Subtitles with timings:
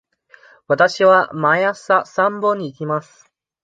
[0.67, 3.29] わたしは毎朝散歩に行きます。